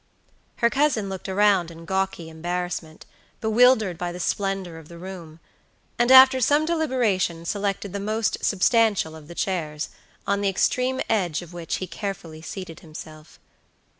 Her 0.55 0.69
cousin 0.71 1.09
looked 1.09 1.29
around 1.29 1.69
in 1.69 1.85
gawky 1.85 2.27
embarrassment, 2.27 3.05
bewildered 3.39 3.99
by 3.99 4.11
the 4.11 4.19
splendor 4.19 4.79
of 4.79 4.87
the 4.87 4.97
room; 4.97 5.39
and 5.99 6.09
after 6.11 6.41
some 6.41 6.65
deliberation 6.65 7.45
selected 7.45 7.93
the 7.93 7.99
most 7.99 8.43
substantial 8.43 9.15
of 9.15 9.27
the 9.27 9.35
chairs, 9.35 9.89
on 10.25 10.41
the 10.41 10.49
extreme 10.49 11.01
edge 11.07 11.43
of 11.43 11.53
which 11.53 11.75
he 11.75 11.85
carefully 11.85 12.41
seated 12.41 12.79
himself. 12.79 13.39